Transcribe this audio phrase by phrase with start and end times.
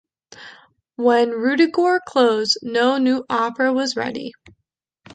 [0.95, 4.33] When "Ruddigore" closed, no new opera was ready.